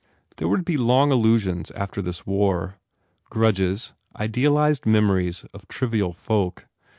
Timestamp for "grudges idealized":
3.29-4.87